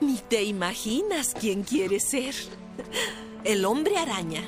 Ni 0.00 0.16
te 0.16 0.42
imaginas 0.44 1.34
quién 1.38 1.62
quiere 1.62 2.00
ser. 2.00 2.34
El 3.44 3.64
hombre 3.64 3.98
araña. 3.98 4.42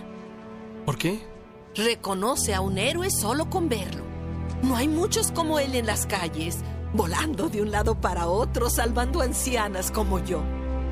¿Por 0.87 0.97
qué? 0.97 1.21
Reconoce 1.75 2.55
a 2.55 2.61
un 2.61 2.79
héroe 2.79 3.11
solo 3.11 3.51
con 3.51 3.69
verlo. 3.69 4.03
No 4.63 4.77
hay 4.77 4.89
muchos 4.89 5.33
como 5.33 5.59
él 5.59 5.75
en 5.75 5.87
las 5.87 6.07
calles, 6.07 6.59
volando 6.95 7.49
de 7.49 7.63
un 7.63 7.71
lado 7.71 8.01
para 8.01 8.29
otro, 8.29 8.71
salvando 8.71 9.21
ancianas 9.21 9.91
como 9.91 10.25
yo. 10.25 10.43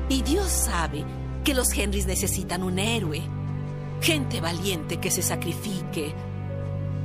Y 0.09 0.21
Dios 0.21 0.49
sabe 0.49 1.05
que 1.43 1.53
los 1.53 1.71
Henrys 1.75 2.05
necesitan 2.05 2.63
un 2.63 2.79
héroe. 2.79 3.21
Gente 4.01 4.41
valiente 4.41 4.99
que 4.99 5.11
se 5.11 5.21
sacrifique, 5.21 6.13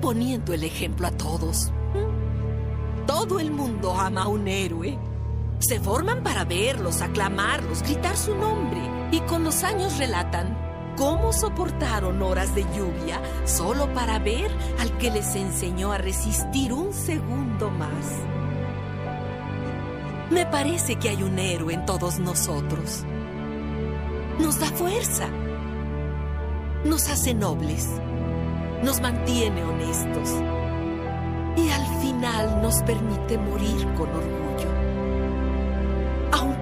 poniendo 0.00 0.52
el 0.52 0.64
ejemplo 0.64 1.06
a 1.06 1.10
todos. 1.10 1.70
Todo 3.06 3.38
el 3.38 3.50
mundo 3.50 3.92
ama 3.92 4.24
a 4.24 4.28
un 4.28 4.48
héroe. 4.48 4.98
Se 5.58 5.80
forman 5.80 6.22
para 6.22 6.44
verlos, 6.44 7.00
aclamarlos, 7.00 7.82
gritar 7.82 8.16
su 8.16 8.34
nombre. 8.34 8.80
Y 9.10 9.20
con 9.20 9.44
los 9.44 9.64
años 9.64 9.98
relatan 9.98 10.56
cómo 10.96 11.32
soportaron 11.32 12.22
horas 12.22 12.54
de 12.54 12.62
lluvia 12.74 13.20
solo 13.44 13.92
para 13.94 14.18
ver 14.18 14.50
al 14.80 14.96
que 14.98 15.10
les 15.10 15.34
enseñó 15.34 15.92
a 15.92 15.98
resistir 15.98 16.72
un 16.72 16.92
segundo 16.92 17.70
más. 17.70 18.06
Me 20.30 20.44
parece 20.44 20.96
que 20.96 21.08
hay 21.08 21.22
un 21.22 21.38
héroe 21.38 21.72
en 21.72 21.86
todos 21.86 22.18
nosotros. 22.18 23.04
Nos 24.40 24.58
da 24.58 24.66
fuerza. 24.66 25.28
Nos 26.84 27.08
hace 27.08 27.32
nobles. 27.32 27.88
Nos 28.82 29.00
mantiene 29.00 29.64
honestos. 29.64 30.30
Y 31.56 31.70
al 31.70 31.86
final 32.02 32.60
nos 32.60 32.82
permite 32.82 33.38
morir 33.38 33.86
con 33.96 34.10
orgullo. 34.10 34.45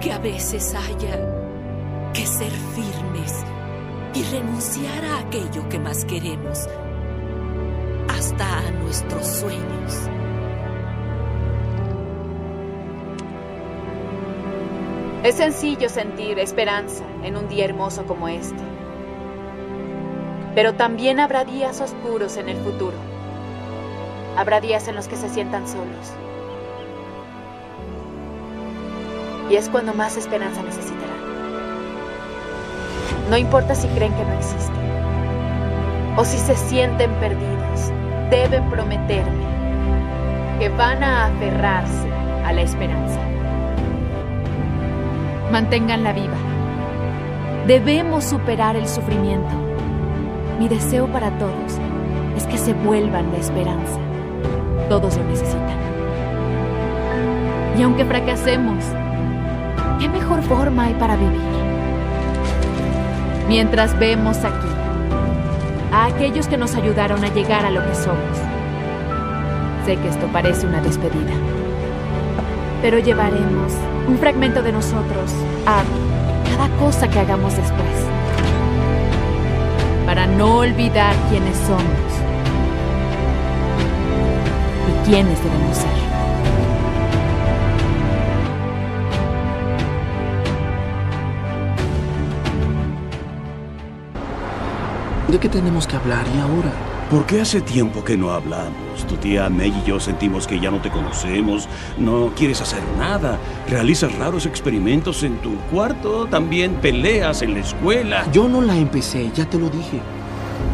Aunque 0.05 0.29
a 0.29 0.33
veces 0.33 0.75
haya 0.75 1.19
que 2.13 2.27
ser 2.27 2.51
firmes 2.51 3.43
y 4.13 4.21
renunciar 4.35 5.03
a 5.03 5.17
aquello 5.17 5.67
que 5.67 5.79
más 5.79 6.05
queremos, 6.05 6.67
hasta 8.07 8.59
a 8.59 8.71
nuestros 8.71 9.25
sueños. 9.25 10.09
Es 15.23 15.35
sencillo 15.37 15.89
sentir 15.89 16.37
esperanza 16.37 17.03
en 17.23 17.35
un 17.35 17.47
día 17.47 17.65
hermoso 17.65 18.05
como 18.05 18.27
este. 18.27 18.61
Pero 20.53 20.75
también 20.75 21.19
habrá 21.19 21.45
días 21.45 21.81
oscuros 21.81 22.37
en 22.37 22.49
el 22.49 22.57
futuro. 22.57 22.97
Habrá 24.37 24.61
días 24.61 24.87
en 24.87 24.97
los 24.97 25.07
que 25.07 25.15
se 25.15 25.29
sientan 25.29 25.67
solos. 25.67 26.13
Y 29.49 29.55
es 29.55 29.69
cuando 29.69 29.93
más 29.93 30.17
esperanza 30.17 30.61
necesitarán. 30.63 31.15
No 33.29 33.37
importa 33.37 33.75
si 33.75 33.87
creen 33.89 34.13
que 34.13 34.23
no 34.23 34.33
existe. 34.33 34.73
O 36.17 36.23
si 36.23 36.37
se 36.37 36.55
sienten 36.55 37.11
perdidos, 37.15 37.91
deben 38.29 38.69
prometerme 38.69 39.45
que 40.59 40.69
van 40.69 41.03
a 41.03 41.25
aferrarse 41.27 42.09
a 42.45 42.53
la 42.53 42.61
esperanza. 42.61 43.19
Manténganla 45.51 46.13
viva. 46.13 46.37
Debemos 47.67 48.23
superar 48.23 48.75
el 48.75 48.87
sufrimiento. 48.87 49.53
Mi 50.59 50.67
deseo 50.67 51.07
para 51.07 51.31
todos 51.37 51.79
es 52.37 52.45
que 52.45 52.57
se 52.57 52.73
vuelvan 52.73 53.31
la 53.31 53.37
esperanza. 53.37 53.99
Todos 54.87 55.17
lo 55.17 55.23
necesitan. 55.25 55.75
Y 57.77 57.81
aunque 57.81 58.05
fracasemos, 58.05 58.85
¿qué 59.99 60.09
mejor 60.09 60.41
forma 60.43 60.83
hay 60.85 60.93
para 60.95 61.15
vivir? 61.15 61.41
Mientras 63.47 63.97
vemos 63.99 64.37
aquí 64.37 64.67
a 65.91 66.05
aquellos 66.05 66.47
que 66.47 66.57
nos 66.57 66.75
ayudaron 66.75 67.23
a 67.23 67.29
llegar 67.29 67.65
a 67.65 67.71
lo 67.71 67.85
que 67.85 67.95
somos. 67.95 68.37
Sé 69.85 69.97
que 69.97 70.09
esto 70.09 70.27
parece 70.27 70.65
una 70.65 70.81
despedida, 70.81 71.33
pero 72.81 72.99
llevaremos 72.99 73.71
un 74.07 74.17
fragmento 74.17 74.61
de 74.63 74.71
nosotros 74.71 75.31
a 75.65 75.83
cada 76.49 76.69
cosa 76.77 77.07
que 77.07 77.19
hagamos 77.19 77.55
después, 77.55 78.05
para 80.05 80.25
no 80.25 80.57
olvidar 80.57 81.13
quiénes 81.29 81.55
somos 81.57 81.81
y 84.89 85.09
quiénes 85.09 85.43
debemos 85.43 85.77
ser. 85.77 86.04
¿De 95.27 95.39
qué 95.39 95.49
tenemos 95.49 95.87
que 95.87 95.95
hablar 95.95 96.23
y 96.35 96.39
ahora? 96.39 96.71
Porque 97.09 97.41
hace 97.41 97.59
tiempo 97.59 98.03
que 98.03 98.15
no 98.15 98.31
hablamos. 98.31 99.05
Tu 99.07 99.15
tía 99.17 99.49
May 99.49 99.69
y 99.69 99.87
yo 99.87 99.99
sentimos 99.99 100.45
que 100.45 100.59
ya 100.59 100.69
no 100.69 100.81
te 100.81 100.91
conocemos, 100.91 101.67
no 101.97 102.31
quieres 102.35 102.61
hacer 102.61 102.81
nada, 102.97 103.39
realizas 103.67 104.15
raros 104.17 104.45
experimentos 104.45 105.23
en 105.23 105.37
tu 105.37 105.55
cuarto, 105.71 106.27
también 106.27 106.75
peleas 106.75 107.41
en 107.41 107.55
la 107.55 107.61
escuela. 107.61 108.25
Yo 108.31 108.47
no 108.47 108.61
la 108.61 108.77
empecé, 108.77 109.31
ya 109.33 109.49
te 109.49 109.57
lo 109.57 109.69
dije. 109.69 109.99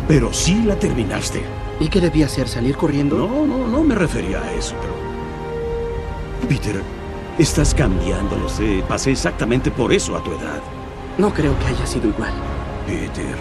Pero 0.07 0.34
sí 0.34 0.62
la 0.63 0.75
terminaste. 0.75 1.44
¿Y 1.79 1.88
qué 1.88 2.01
debía 2.01 2.25
hacer? 2.25 2.47
¿Salir 2.47 2.75
corriendo? 2.75 3.18
No, 3.18 3.45
no, 3.45 3.68
no 3.68 3.83
me 3.83 3.95
refería 3.95 4.41
a 4.41 4.53
eso, 4.53 4.75
pero... 4.81 4.94
Peter, 6.50 6.81
estás 7.38 7.73
cambiando, 7.73 8.35
lo 8.35 8.50
sé. 8.50 8.83
Pasé 8.88 9.12
exactamente 9.12 9.72
por 9.72 9.94
eso 9.94 10.16
a 10.16 10.23
tu 10.23 10.31
edad. 10.31 10.62
No 11.18 11.33
creo 11.33 11.57
que 11.59 11.68
haya 11.68 11.85
sido 11.85 12.09
igual. 12.09 12.33
Peter, 12.85 13.35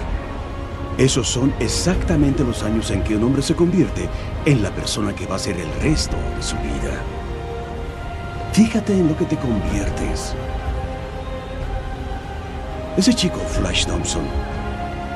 esos 0.98 1.28
son 1.28 1.54
exactamente 1.60 2.44
los 2.44 2.62
años 2.62 2.90
en 2.90 3.02
que 3.02 3.16
un 3.16 3.24
hombre 3.24 3.42
se 3.42 3.54
convierte 3.54 4.08
en 4.44 4.62
la 4.62 4.70
persona 4.70 5.14
que 5.14 5.26
va 5.26 5.36
a 5.36 5.38
ser 5.38 5.58
el 5.58 5.72
resto 5.80 6.16
de 6.36 6.42
su 6.42 6.56
vida. 6.56 7.02
Fíjate 8.52 8.92
en 8.92 9.08
lo 9.08 9.16
que 9.16 9.24
te 9.24 9.36
conviertes. 9.36 10.34
Ese 12.96 13.14
chico, 13.14 13.38
Flash 13.38 13.86
Thompson, 13.86 14.24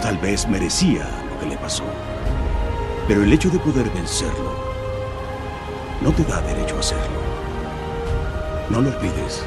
tal 0.00 0.16
vez 0.18 0.48
merecía 0.48 1.06
lo 1.28 1.40
que 1.40 1.46
le 1.46 1.56
pasó. 1.56 1.84
Pero 3.06 3.22
el 3.22 3.32
hecho 3.32 3.50
de 3.50 3.58
poder 3.58 3.90
vencerlo 3.90 4.54
no 6.00 6.12
te 6.12 6.24
da 6.24 6.40
derecho 6.42 6.76
a 6.76 6.80
hacerlo. 6.80 7.20
No 8.70 8.80
lo 8.80 8.90
olvides. 8.90 9.44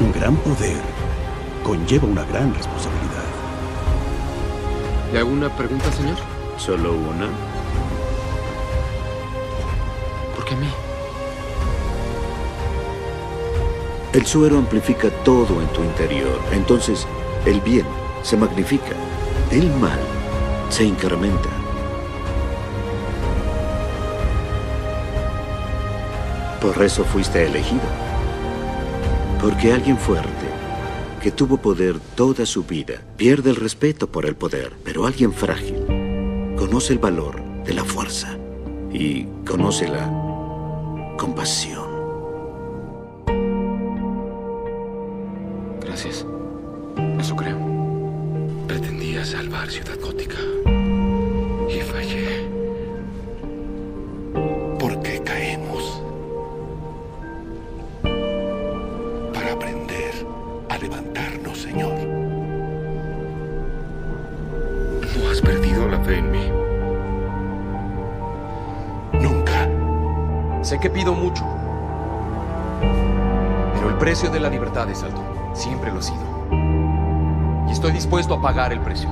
Un 0.00 0.12
gran 0.12 0.36
poder 0.36 0.80
conlleva 1.62 2.06
una 2.06 2.24
gran 2.24 2.54
responsabilidad. 2.54 3.13
¿Le 5.14 5.20
hago 5.20 5.30
una 5.30 5.48
pregunta, 5.48 5.92
señor? 5.92 6.16
¿Solo 6.56 6.92
una? 6.92 7.28
¿Por 10.34 10.44
qué 10.44 10.54
a 10.54 10.56
mí? 10.56 10.66
El 14.12 14.26
suero 14.26 14.58
amplifica 14.58 15.10
todo 15.22 15.60
en 15.62 15.68
tu 15.68 15.84
interior. 15.84 16.40
Entonces, 16.50 17.06
el 17.46 17.60
bien 17.60 17.86
se 18.24 18.36
magnifica. 18.36 18.96
El 19.52 19.70
mal 19.74 20.00
se 20.68 20.82
incrementa. 20.82 21.48
Por 26.60 26.82
eso 26.82 27.04
fuiste 27.04 27.46
elegido. 27.46 27.86
Porque 29.40 29.72
alguien 29.72 29.96
fuerte, 29.96 30.43
que 31.24 31.30
tuvo 31.30 31.56
poder 31.56 32.00
toda 32.16 32.44
su 32.44 32.64
vida, 32.64 33.00
pierde 33.16 33.48
el 33.48 33.56
respeto 33.56 34.08
por 34.08 34.26
el 34.26 34.36
poder, 34.36 34.74
pero 34.84 35.06
alguien 35.06 35.32
frágil 35.32 35.74
conoce 36.54 36.92
el 36.92 36.98
valor 36.98 37.42
de 37.64 37.72
la 37.72 37.82
fuerza 37.82 38.36
y 38.92 39.24
conoce 39.46 39.88
la 39.88 40.04
compasión. 41.16 41.88
Gracias. 45.80 46.26
Eso 47.18 47.36
creo. 47.36 47.56
Pretendía 48.68 49.24
salvar 49.24 49.70
Ciudad 49.70 49.98
Gótica. 49.98 50.36
Y 51.70 51.80
fallé. 51.80 52.43
Fe 66.04 66.18
en 66.18 66.30
mí. 66.30 66.52
Nunca. 69.20 69.68
Sé 70.62 70.78
que 70.78 70.90
pido 70.90 71.14
mucho, 71.14 71.44
pero 73.74 73.88
el 73.88 73.96
precio 73.96 74.30
de 74.30 74.40
la 74.40 74.50
libertad 74.50 74.88
es 74.90 75.02
alto. 75.02 75.22
Siempre 75.54 75.90
lo 75.90 75.98
ha 75.98 76.02
sido. 76.02 76.24
Y 77.68 77.72
estoy 77.72 77.92
dispuesto 77.92 78.34
a 78.34 78.42
pagar 78.42 78.72
el 78.72 78.80
precio. 78.80 79.08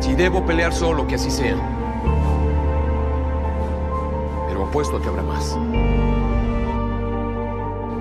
Si 0.00 0.14
debo 0.14 0.44
pelear 0.44 0.72
solo, 0.72 1.06
que 1.06 1.14
así 1.14 1.30
sea. 1.30 1.56
Pero 4.48 4.64
apuesto 4.64 4.96
a 4.96 5.02
que 5.02 5.08
habrá 5.08 5.22
más. 5.22 5.56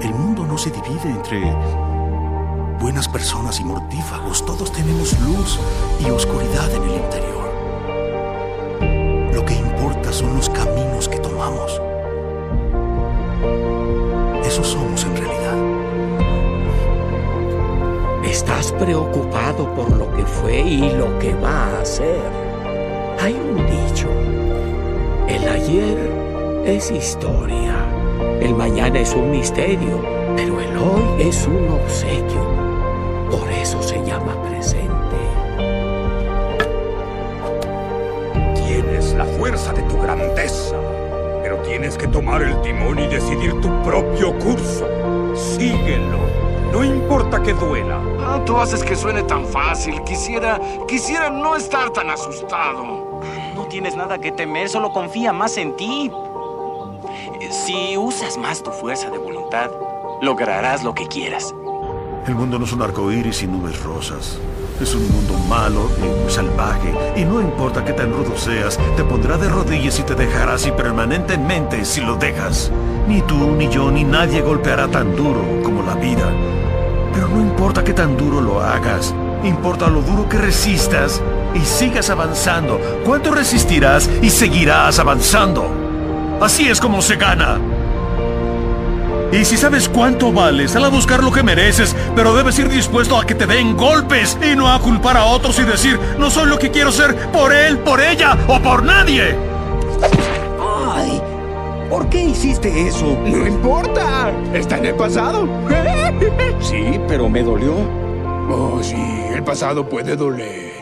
El 0.02 0.14
mundo 0.14 0.46
no 0.46 0.58
se 0.58 0.72
divide 0.72 1.10
entre 1.10 1.56
buenas 2.80 3.08
personas 3.08 3.60
y 3.60 3.66
mortífagos. 3.66 4.46
Todos 4.46 4.72
tenemos 4.72 5.20
luz 5.20 5.60
y 6.00 6.10
oscuridad 6.10 6.74
en 6.74 6.84
el 6.84 6.96
interior. 6.96 7.50
Lo 9.34 9.46
que 9.46 9.56
importa 9.56 10.14
son 10.14 10.36
los 10.36 10.50
caminos 10.50 11.10
que 11.10 11.20
tomamos. 11.20 11.82
Eso 14.46 14.64
somos 14.64 15.04
en 15.04 15.18
realidad. 15.18 15.58
Estás 18.24 18.72
preocupado 18.74 19.74
por 19.76 19.96
lo 19.96 20.12
que 20.16 20.26
fue 20.26 20.60
y 20.62 20.90
lo 20.92 21.20
que 21.20 21.34
va 21.36 21.80
a 21.80 21.86
ser. 21.86 22.22
Hay 23.20 23.34
un 23.34 23.58
dicho. 23.58 24.08
El 25.28 25.48
ayer 25.48 26.64
es 26.66 26.90
historia. 26.90 27.76
El 28.40 28.56
mañana 28.56 29.00
es 29.00 29.14
un 29.14 29.32
misterio. 29.32 30.02
Pero 30.36 30.62
el 30.62 30.78
hoy 30.78 31.28
es 31.28 31.46
un 31.48 31.68
obsequio. 31.70 32.69
Por 33.32 33.50
eso 33.52 33.82
se 33.84 34.04
llama 34.06 34.36
presente. 34.44 34.90
Tienes 38.56 39.14
la 39.14 39.26
fuerza 39.26 39.74
de 39.74 39.82
tu 39.84 40.00
grandeza, 40.00 40.76
pero 41.42 41.58
tienes 41.58 41.98
que 41.98 42.08
tomar 42.08 42.42
el 42.42 42.60
timón 42.62 43.00
y 43.00 43.08
decidir 43.08 43.60
tu 43.62 43.70
propio 43.84 44.38
curso. 44.40 44.88
Síguelo. 45.36 46.20
No 46.72 46.84
importa 46.84 47.42
que 47.42 47.54
duela. 47.54 48.00
Ah, 48.20 48.42
tú 48.46 48.58
haces 48.58 48.84
que 48.84 48.96
suene 48.96 49.24
tan 49.24 49.46
fácil. 49.46 50.02
Quisiera, 50.04 50.60
quisiera 50.88 51.30
no 51.30 51.56
estar 51.56 51.90
tan 51.92 52.10
asustado. 52.10 53.22
No 53.56 53.66
tienes 53.70 53.96
nada 53.96 54.20
que 54.20 54.32
temer, 54.32 54.70
solo 54.70 54.92
confía 54.92 55.34
más 55.34 55.58
en 55.58 55.76
ti. 55.76 56.12
Si 57.50 57.98
usas 57.98 58.38
más 58.38 58.62
tu 58.62 58.72
fuerza 58.72 59.10
de 59.10 59.18
voluntad, 59.18 59.72
lograrás 60.22 60.84
lo 60.84 60.94
que 60.94 61.08
quieras. 61.08 61.54
El 62.30 62.36
mundo 62.36 62.60
no 62.60 62.66
es 62.66 62.74
un 62.74 62.84
arco 62.84 63.12
iris 63.12 63.42
y 63.42 63.48
nubes 63.48 63.82
rosas. 63.82 64.38
Es 64.80 64.94
un 64.94 65.02
mundo 65.12 65.34
malo 65.50 65.90
y 65.98 66.22
muy 66.22 66.32
salvaje. 66.32 66.94
Y 67.16 67.26
no 67.26 67.42
importa 67.42 67.84
qué 67.84 67.92
tan 67.92 68.14
rudo 68.14 68.38
seas, 68.38 68.78
te 68.96 69.04
pondrá 69.04 69.36
de 69.36 69.50
rodillas 69.50 69.98
y 69.98 70.04
te 70.04 70.14
dejará 70.14 70.54
así 70.54 70.70
permanentemente 70.70 71.84
si 71.86 72.02
lo 72.02 72.18
dejas. 72.18 72.72
Ni 73.08 73.24
tú, 73.24 73.56
ni 73.56 73.68
yo, 73.70 73.90
ni 73.90 74.04
nadie 74.04 74.44
golpeará 74.44 74.88
tan 74.88 75.16
duro 75.16 75.44
como 75.64 75.82
la 75.82 75.96
vida. 75.96 76.32
Pero 77.16 77.30
no 77.30 77.40
importa 77.40 77.84
qué 77.84 77.94
tan 77.94 78.16
duro 78.16 78.42
lo 78.42 78.62
hagas. 78.62 79.12
Importa 79.44 79.90
lo 79.90 80.04
duro 80.04 80.30
que 80.30 80.38
resistas 80.38 81.24
y 81.56 81.62
sigas 81.62 82.12
avanzando. 82.12 82.80
¿Cuánto 83.08 83.32
resistirás 83.32 84.08
y 84.22 84.30
seguirás 84.30 85.00
avanzando? 85.00 85.68
Así 86.40 86.70
es 86.70 86.80
como 86.80 87.02
se 87.02 87.16
gana. 87.16 87.58
Y 89.32 89.46
si 89.46 89.58
sabes 89.58 89.88
cuánto 89.88 90.34
vales, 90.34 90.72
sal 90.72 90.86
a 90.86 90.90
buscar 90.90 91.24
lo 91.24 91.32
que 91.32 91.44
mereces, 91.44 91.96
pero 92.16 92.34
debes 92.34 92.58
ir 92.58 92.68
dispuesto 92.68 93.16
a 93.16 93.26
que 93.26 93.36
te 93.36 93.46
den 93.46 93.78
golpes 93.78 94.36
y 94.42 94.56
no 94.56 94.68
a 94.68 94.82
culpar 94.82 95.18
a 95.18 95.26
otros 95.26 95.60
y 95.60 95.64
decir, 95.64 96.00
no 96.18 96.32
soy 96.32 96.50
lo 96.50 96.58
que 96.58 96.72
quiero 96.72 96.92
ser 96.92 97.16
por 97.32 97.54
él, 97.54 97.78
por 97.80 98.02
ella 98.02 98.36
o 98.48 98.60
por 98.60 98.84
nadie. 98.84 99.36
¡Ay! 100.60 101.22
¿Por 101.92 102.10
qué 102.10 102.24
hiciste 102.24 102.88
eso? 102.88 103.16
No 103.24 103.46
importa, 103.46 104.32
está 104.54 104.78
en 104.78 104.86
el 104.86 104.96
pasado. 104.96 105.48
Sí, 106.62 107.00
pero 107.08 107.30
me 107.30 107.42
dolió. 107.42 107.74
Oh, 108.50 108.80
sí, 108.84 108.98
el 109.34 109.42
pasado 109.44 109.88
puede 109.88 110.18
doler. 110.18 110.74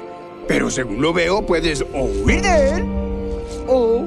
Pero 0.48 0.72
según 0.72 1.02
lo 1.02 1.14
veo, 1.14 1.46
puedes 1.46 1.86
o 1.94 2.06
huir 2.24 2.44
o 3.68 4.06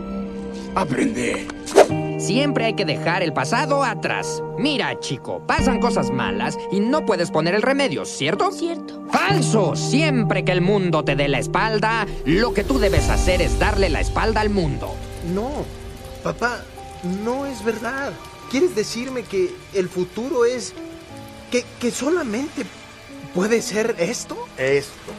aprender. 0.75 1.47
Siempre 2.21 2.67
hay 2.67 2.75
que 2.75 2.85
dejar 2.85 3.23
el 3.23 3.33
pasado 3.33 3.83
atrás. 3.83 4.43
Mira, 4.59 5.01
chico, 5.01 5.43
pasan 5.47 5.81
cosas 5.81 6.11
malas 6.11 6.59
y 6.71 6.79
no 6.81 7.07
puedes 7.07 7.31
poner 7.31 7.55
el 7.55 7.63
remedio, 7.63 8.05
¿cierto? 8.05 8.53
Cierto. 8.53 9.03
¡Falso! 9.11 9.75
Siempre 9.75 10.45
que 10.45 10.53
el 10.53 10.61
mundo 10.61 11.03
te 11.03 11.17
dé 11.17 11.29
la 11.29 11.39
espalda, 11.39 12.07
lo 12.27 12.53
que 12.53 12.63
tú 12.63 12.79
debes 12.79 13.09
hacer 13.09 13.41
es 13.41 13.59
darle 13.59 13.89
la 13.89 14.01
espalda 14.01 14.43
al 14.43 14.51
mundo. 14.51 14.95
No, 15.35 15.65
papá, 16.23 16.63
no 17.25 17.47
es 17.47 17.65
verdad. 17.65 18.13
¿Quieres 18.51 18.75
decirme 18.75 19.23
que 19.23 19.55
el 19.73 19.89
futuro 19.89 20.45
es... 20.45 20.75
que, 21.51 21.65
que 21.81 21.91
solamente 21.91 22.65
puede 23.35 23.63
ser 23.63 23.97
esto? 23.99 24.37
Esto. 24.59 25.13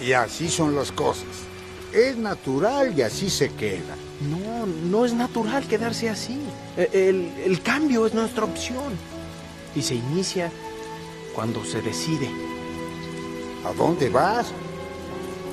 Y 0.00 0.12
así 0.12 0.48
son 0.48 0.76
las 0.76 0.92
cosas. 0.92 1.26
Es 1.92 2.16
natural 2.16 2.96
y 2.96 3.02
así 3.02 3.28
se 3.28 3.50
queda. 3.52 3.96
No, 4.30 4.66
no 4.66 5.04
es 5.04 5.14
natural 5.14 5.66
quedarse 5.66 6.08
así. 6.08 6.38
E, 6.76 6.88
El, 6.92 7.32
el, 7.44 7.62
cambio 7.62 8.06
es 8.06 8.14
nuestra 8.14 8.44
opción. 8.44 8.92
Y 9.74 9.82
se 9.82 9.94
inicia 9.94 10.50
cuando 11.34 11.64
se 11.64 11.80
decide. 11.82 12.30
¿A 13.64 13.72
dónde 13.72 14.10
vas? 14.10 14.52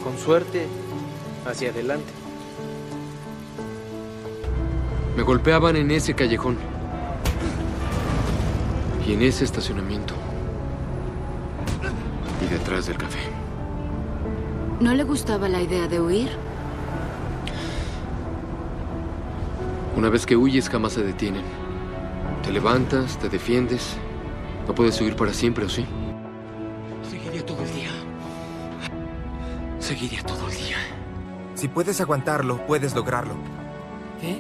Con 0.04 0.18
suerte, 0.18 0.68
hacia 1.46 1.70
adelante. 1.70 2.12
Me 5.16 5.24
golpeaban 5.24 5.76
en 5.76 5.92
ese 5.92 6.14
callejón. 6.14 6.58
Y 9.08 9.14
en 9.14 9.22
ese 9.22 9.46
estacionamiento. 9.46 10.14
Y 12.46 12.54
detrás 12.54 12.86
del 12.88 12.98
café. 12.98 13.20
¿No 14.80 14.94
le 14.94 15.04
gustaba 15.04 15.50
la 15.50 15.62
idea 15.62 15.88
de 15.88 16.00
huir? 16.00 16.49
Una 19.96 20.10
vez 20.10 20.26
que 20.26 20.36
huyes 20.38 20.70
jamás 20.70 20.94
se 20.94 21.04
detienen. 21.04 21.44
Te 22.44 22.52
levantas, 22.52 23.18
te 23.18 23.30
defiendes. 23.30 23.98
No 24.68 24.76
puedes 24.76 25.00
huir 25.02 25.16
para 25.16 25.34
siempre, 25.34 25.66
¿o 25.66 25.70
sí? 25.70 25.86
Seguiría 27.10 27.46
todo 27.46 27.64
el 27.64 27.74
día. 27.74 27.90
Seguiría 29.80 30.24
todo 30.24 30.48
el 30.48 30.56
día. 30.56 30.78
Si 31.56 31.68
puedes 31.68 32.00
aguantarlo, 32.00 32.66
puedes 32.68 32.96
lograrlo. 32.96 33.34
¿Qué? 34.22 34.40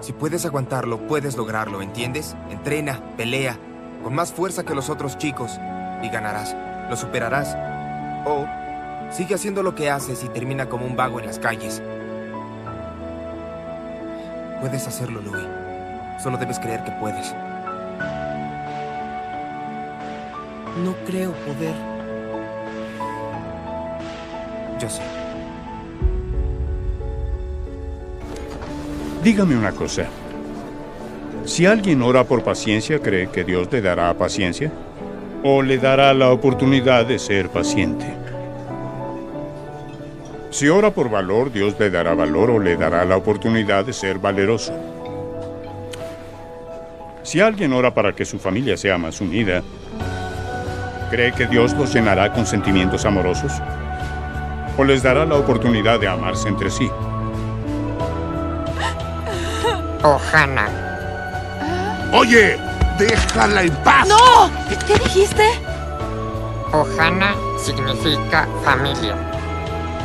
Si 0.00 0.12
puedes 0.12 0.44
aguantarlo, 0.44 1.06
puedes 1.06 1.36
lograrlo, 1.36 1.80
¿entiendes? 1.80 2.36
Entrena, 2.50 3.00
pelea, 3.16 3.58
con 4.02 4.14
más 4.14 4.32
fuerza 4.32 4.62
que 4.64 4.74
los 4.74 4.90
otros 4.90 5.16
chicos, 5.16 5.52
y 6.02 6.08
ganarás. 6.10 6.54
Lo 6.90 6.96
superarás. 6.96 7.56
O 8.26 8.46
sigue 9.10 9.34
haciendo 9.34 9.62
lo 9.62 9.74
que 9.74 9.90
haces 9.90 10.22
y 10.22 10.28
termina 10.28 10.68
como 10.68 10.84
un 10.84 10.94
vago 10.94 11.20
en 11.20 11.26
las 11.26 11.38
calles. 11.38 11.82
Puedes 14.64 14.88
hacerlo, 14.88 15.20
Louis. 15.20 15.44
Solo 16.22 16.38
debes 16.38 16.58
creer 16.58 16.82
que 16.84 16.90
puedes. 16.92 17.34
No 20.82 20.94
creo 21.04 21.32
poder. 21.32 21.74
Yo 24.80 24.88
sé. 24.88 25.02
Dígame 29.22 29.54
una 29.54 29.72
cosa. 29.72 30.06
Si 31.44 31.66
alguien 31.66 32.00
ora 32.00 32.24
por 32.24 32.42
paciencia, 32.42 33.00
¿cree 33.00 33.28
que 33.28 33.44
Dios 33.44 33.70
le 33.70 33.82
dará 33.82 34.14
paciencia? 34.14 34.72
¿O 35.42 35.60
le 35.60 35.76
dará 35.76 36.14
la 36.14 36.30
oportunidad 36.30 37.04
de 37.04 37.18
ser 37.18 37.50
paciente? 37.50 38.23
Si 40.54 40.68
ora 40.68 40.92
por 40.92 41.10
valor, 41.10 41.50
Dios 41.50 41.74
le 41.80 41.90
dará 41.90 42.14
valor 42.14 42.48
o 42.48 42.60
le 42.60 42.76
dará 42.76 43.04
la 43.04 43.16
oportunidad 43.16 43.84
de 43.84 43.92
ser 43.92 44.20
valeroso. 44.20 44.72
Si 47.24 47.40
alguien 47.40 47.72
ora 47.72 47.92
para 47.92 48.12
que 48.12 48.24
su 48.24 48.38
familia 48.38 48.76
sea 48.76 48.96
más 48.96 49.20
unida, 49.20 49.64
¿cree 51.10 51.32
que 51.32 51.48
Dios 51.48 51.72
los 51.72 51.92
llenará 51.92 52.32
con 52.32 52.46
sentimientos 52.46 53.04
amorosos? 53.04 53.50
¿O 54.78 54.84
les 54.84 55.02
dará 55.02 55.24
la 55.24 55.34
oportunidad 55.34 55.98
de 55.98 56.06
amarse 56.06 56.48
entre 56.48 56.70
sí? 56.70 56.88
Ohana. 60.04 60.68
Oye, 62.12 62.56
déjala 62.96 63.64
en 63.64 63.74
paz. 63.82 64.06
¡No! 64.06 64.48
¿Qué 64.86 64.94
dijiste? 65.02 65.48
Ohana 66.72 67.34
significa 67.58 68.46
familia. 68.62 69.33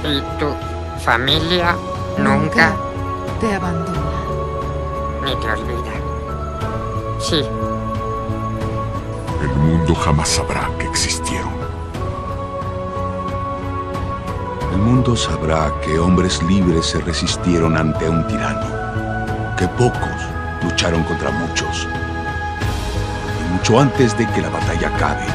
Y 0.03 0.21
tu 0.39 0.55
familia 1.03 1.75
nunca 2.17 2.75
te 3.39 3.55
abandona. 3.55 3.99
ni 5.23 5.35
te 5.35 5.51
olvida. 5.51 5.93
Sí, 7.19 7.41
El 9.41 9.55
mundo 9.55 9.93
jamás 9.95 10.29
sabrá 10.29 10.69
que 10.79 10.85
existieron. 10.87 11.51
El 14.71 14.77
mundo 14.79 15.15
sabrá 15.15 15.71
que 15.81 15.99
hombres 15.99 16.41
libres 16.43 16.85
se 16.85 16.99
resistieron 17.01 17.75
ante 17.77 18.09
un 18.09 18.25
tirano, 18.27 18.67
que 19.57 19.67
pocos 19.67 20.21
lucharon 20.63 21.03
contra 21.03 21.31
muchos, 21.31 21.87
y 23.39 23.53
mucho 23.53 23.79
antes 23.79 24.17
de 24.17 24.25
que 24.27 24.41
la 24.41 24.49
batalla 24.49 24.87
acabe, 24.87 25.25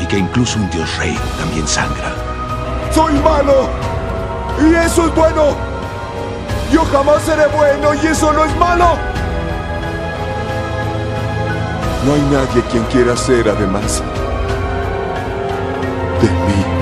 y 0.00 0.06
que 0.06 0.18
incluso 0.18 0.58
un 0.58 0.70
dios 0.70 0.96
rey 0.98 1.18
también 1.38 1.66
sangra 1.68 2.29
soy 2.92 3.14
malo. 3.20 3.68
Y 4.60 4.74
eso 4.74 5.06
es 5.06 5.14
bueno. 5.14 5.56
Yo 6.72 6.84
jamás 6.84 7.22
seré 7.22 7.46
bueno 7.48 7.94
y 7.94 8.06
eso 8.06 8.32
no 8.32 8.44
es 8.44 8.56
malo. 8.56 8.96
No 12.04 12.14
hay 12.14 12.22
nadie 12.30 12.62
quien 12.70 12.84
quiera 12.84 13.16
ser 13.16 13.48
además 13.48 14.02
de 16.20 16.28
mí. 16.28 16.79